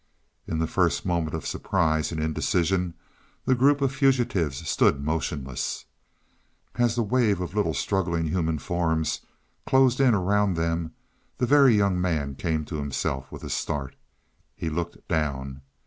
In 0.47 0.57
the 0.57 0.65
first 0.65 1.05
moment 1.05 1.35
of 1.35 1.45
surprise 1.45 2.11
and 2.11 2.19
indecision 2.19 2.95
the 3.45 3.53
group 3.53 3.81
of 3.81 3.93
fugitives 3.93 4.67
stood 4.67 5.05
motionless. 5.05 5.85
As 6.73 6.95
the 6.95 7.03
wave 7.03 7.39
of 7.39 7.53
little, 7.53 7.75
struggling 7.75 8.25
human 8.29 8.57
forms 8.57 9.19
closed 9.67 9.99
in 9.99 10.15
around 10.15 10.55
them, 10.55 10.95
the 11.37 11.45
Very 11.45 11.75
Young 11.77 12.01
Man 12.01 12.33
came 12.33 12.65
to 12.65 12.77
himself 12.77 13.31
with 13.31 13.43
a 13.43 13.49
start. 13.51 13.95
He 14.55 14.71
looked 14.71 15.07
down. 15.07 15.61